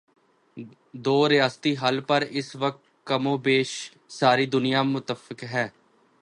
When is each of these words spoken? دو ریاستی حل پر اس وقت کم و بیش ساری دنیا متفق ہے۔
دو 1.05 1.27
ریاستی 1.27 1.73
حل 1.81 1.99
پر 2.01 2.23
اس 2.29 2.55
وقت 2.55 2.81
کم 3.05 3.27
و 3.27 3.37
بیش 3.37 3.71
ساری 4.09 4.45
دنیا 4.45 4.81
متفق 4.83 5.43
ہے۔ 5.43 5.67